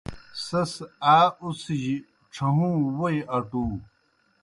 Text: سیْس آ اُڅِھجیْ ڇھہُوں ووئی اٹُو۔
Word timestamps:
سیْس 0.45 0.73
آ 1.15 1.17
اُڅِھجیْ 1.43 1.95
ڇھہُوں 2.33 2.75
ووئی 2.97 3.19
اٹُو۔ 3.35 3.65